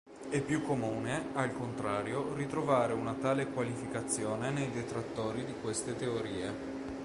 [0.31, 6.89] È più comune, al contrario, ritrovare una tale qualificazione nei detrattori di queste teorie.